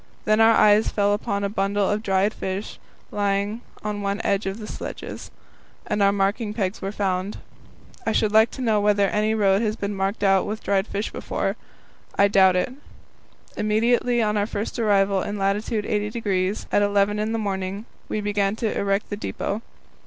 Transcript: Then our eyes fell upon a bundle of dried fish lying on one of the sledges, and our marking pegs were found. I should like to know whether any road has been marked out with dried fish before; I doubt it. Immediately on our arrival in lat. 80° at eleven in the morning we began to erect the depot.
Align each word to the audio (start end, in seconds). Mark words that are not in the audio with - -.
Then 0.25 0.41
our 0.41 0.55
eyes 0.55 0.87
fell 0.89 1.13
upon 1.13 1.43
a 1.43 1.47
bundle 1.47 1.87
of 1.87 2.01
dried 2.01 2.33
fish 2.33 2.79
lying 3.11 3.61
on 3.83 4.01
one 4.01 4.19
of 4.21 4.57
the 4.57 4.65
sledges, 4.65 5.29
and 5.85 6.01
our 6.01 6.11
marking 6.11 6.55
pegs 6.55 6.81
were 6.81 6.91
found. 6.91 7.37
I 8.03 8.11
should 8.11 8.31
like 8.31 8.49
to 8.57 8.61
know 8.63 8.81
whether 8.81 9.05
any 9.07 9.35
road 9.35 9.61
has 9.61 9.75
been 9.75 9.93
marked 9.93 10.23
out 10.23 10.47
with 10.47 10.63
dried 10.63 10.87
fish 10.87 11.11
before; 11.11 11.55
I 12.17 12.29
doubt 12.29 12.55
it. 12.55 12.73
Immediately 13.55 14.23
on 14.23 14.37
our 14.37 14.47
arrival 14.79 15.21
in 15.21 15.37
lat. 15.37 15.57
80° 15.57 16.65
at 16.71 16.81
eleven 16.81 17.19
in 17.19 17.31
the 17.31 17.37
morning 17.37 17.85
we 18.09 18.21
began 18.21 18.55
to 18.55 18.75
erect 18.75 19.11
the 19.11 19.17
depot. 19.17 19.61